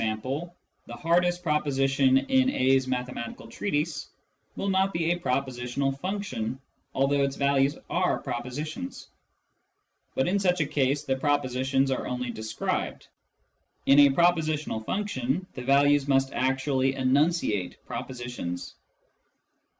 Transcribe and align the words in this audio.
the 0.87 0.95
hardest 0.95 1.43
proposition 1.43 2.17
in 2.17 2.49
A's 2.49 2.87
mathematical 2.87 3.45
treatise," 3.47 4.09
will 4.55 4.67
not 4.67 4.93
be 4.93 5.11
a 5.11 5.19
pro 5.19 5.39
positional 5.43 5.95
function, 5.99 6.59
although 6.95 7.21
its 7.21 7.35
values 7.35 7.77
are 7.87 8.17
propositions. 8.17 9.09
But 10.15 10.27
in 10.27 10.39
such 10.39 10.59
a 10.59 10.65
case 10.65 11.03
the 11.03 11.17
propositions 11.17 11.91
are 11.91 12.07
only 12.07 12.31
described: 12.31 13.09
in 13.85 13.99
a 13.99 14.09
preposi 14.09 14.55
tional 14.57 14.83
function, 14.83 15.45
the 15.53 15.61
values 15.61 16.07
must 16.07 16.33
actually 16.33 16.95
enunciate 16.95 17.77
propositions. 17.85 18.73